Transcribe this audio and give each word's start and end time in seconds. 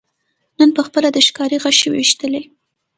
نن 0.59 0.69
پخپله 0.77 1.09
د 1.11 1.17
ښکاري 1.27 1.57
غشي 1.63 1.87
ویشتلی 1.91 2.41